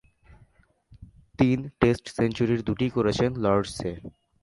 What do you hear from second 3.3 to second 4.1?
লর্ডসে।